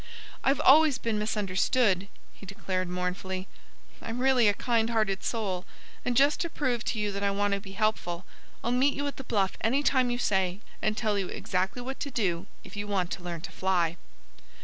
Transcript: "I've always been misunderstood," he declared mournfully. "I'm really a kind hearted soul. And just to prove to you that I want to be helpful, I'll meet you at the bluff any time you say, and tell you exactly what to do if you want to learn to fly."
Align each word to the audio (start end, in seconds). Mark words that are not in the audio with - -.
"I've 0.43 0.59
always 0.59 0.97
been 0.97 1.19
misunderstood," 1.19 2.07
he 2.33 2.47
declared 2.47 2.89
mournfully. 2.89 3.47
"I'm 4.01 4.17
really 4.17 4.47
a 4.47 4.53
kind 4.55 4.89
hearted 4.89 5.23
soul. 5.23 5.63
And 6.03 6.17
just 6.17 6.39
to 6.39 6.49
prove 6.49 6.83
to 6.85 6.99
you 6.99 7.11
that 7.11 7.21
I 7.21 7.29
want 7.29 7.53
to 7.53 7.59
be 7.59 7.73
helpful, 7.73 8.25
I'll 8.63 8.71
meet 8.71 8.95
you 8.95 9.05
at 9.05 9.17
the 9.17 9.23
bluff 9.23 9.57
any 9.61 9.83
time 9.83 10.09
you 10.09 10.17
say, 10.17 10.59
and 10.81 10.97
tell 10.97 11.19
you 11.19 11.27
exactly 11.27 11.83
what 11.83 11.99
to 11.99 12.09
do 12.09 12.47
if 12.63 12.75
you 12.75 12.87
want 12.87 13.11
to 13.11 13.23
learn 13.23 13.41
to 13.41 13.51
fly." 13.51 13.97